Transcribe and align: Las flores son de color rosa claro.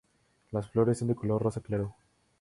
Las 0.49 0.67
flores 0.67 0.97
son 0.97 1.09
de 1.09 1.15
color 1.15 1.43
rosa 1.43 1.61
claro. 1.61 1.93